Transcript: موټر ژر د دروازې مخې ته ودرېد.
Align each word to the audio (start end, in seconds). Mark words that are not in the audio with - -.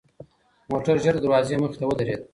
موټر 0.71 0.95
ژر 1.03 1.15
د 1.17 1.21
دروازې 1.23 1.55
مخې 1.61 1.77
ته 1.79 1.85
ودرېد. 1.87 2.21